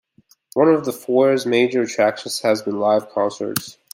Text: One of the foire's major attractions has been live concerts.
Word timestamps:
One 0.55 0.67
of 0.69 0.83
the 0.83 0.93
foire's 0.93 1.45
major 1.45 1.83
attractions 1.83 2.39
has 2.41 2.63
been 2.63 2.79
live 2.79 3.11
concerts. 3.11 3.77